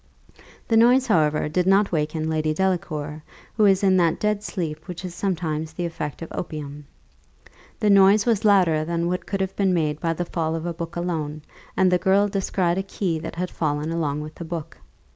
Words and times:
The 0.67 0.77
noise, 0.77 1.05
however, 1.05 1.47
did 1.47 1.67
not 1.67 1.91
waken 1.91 2.27
Lady 2.27 2.55
Delacour, 2.55 3.21
who 3.55 3.61
was 3.61 3.83
in 3.83 3.97
that 3.97 4.19
dead 4.19 4.41
sleep 4.41 4.87
which 4.87 5.05
is 5.05 5.13
sometimes 5.13 5.73
the 5.73 5.85
effect 5.85 6.23
of 6.23 6.31
opium. 6.31 6.87
The 7.79 7.91
noise 7.91 8.25
was 8.25 8.43
louder 8.43 8.83
than 8.83 9.05
what 9.07 9.27
could 9.27 9.41
have 9.41 9.55
been 9.55 9.75
made 9.75 9.99
by 9.99 10.13
the 10.13 10.25
fall 10.25 10.55
of 10.55 10.65
a 10.65 10.73
book 10.73 10.95
alone, 10.95 11.43
and 11.77 11.91
the 11.91 11.99
girl 11.99 12.27
descried 12.27 12.79
a 12.79 12.81
key 12.81 13.19
that 13.19 13.35
had 13.35 13.51
fallen 13.51 13.91
along 13.91 14.21
with 14.21 14.33
the 14.33 14.43
book. 14.43 14.79